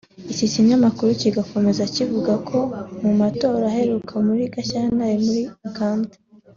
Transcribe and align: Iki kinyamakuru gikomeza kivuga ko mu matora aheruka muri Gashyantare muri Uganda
Iki 0.31 0.45
kinyamakuru 0.53 1.09
gikomeza 1.21 1.83
kivuga 1.95 2.33
ko 2.49 2.59
mu 3.01 3.11
matora 3.19 3.63
aheruka 3.71 4.13
muri 4.27 4.43
Gashyantare 4.53 5.15
muri 5.25 5.43
Uganda 5.69 6.13